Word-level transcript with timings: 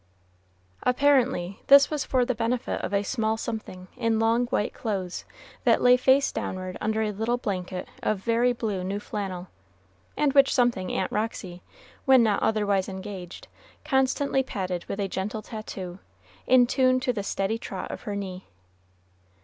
Apparently 0.81 1.61
this 1.67 1.91
was 1.91 2.03
for 2.03 2.25
the 2.25 2.33
benefit 2.33 2.81
of 2.81 2.91
a 2.91 3.03
small 3.03 3.37
something 3.37 3.87
in 3.95 4.17
long 4.17 4.47
white 4.47 4.73
clothes, 4.73 5.25
that 5.63 5.79
lay 5.79 5.95
face 5.95 6.31
downward 6.31 6.75
under 6.81 7.03
a 7.03 7.11
little 7.11 7.37
blanket 7.37 7.87
of 8.01 8.17
very 8.17 8.51
blue 8.51 8.83
new 8.83 8.99
flannel, 8.99 9.47
and 10.17 10.33
which 10.33 10.51
something 10.51 10.91
Aunt 10.91 11.11
Roxy, 11.11 11.61
when 12.05 12.23
not 12.23 12.41
otherwise 12.41 12.89
engaged, 12.89 13.47
constantly 13.85 14.41
patted 14.41 14.85
with 14.85 14.99
a 14.99 15.07
gentle 15.07 15.43
tattoo, 15.43 15.99
in 16.47 16.65
tune 16.65 16.99
to 17.01 17.13
the 17.13 17.21
steady 17.21 17.59
trot 17.59 17.91
of 17.91 18.01
her 18.01 18.15
knee. 18.15 18.47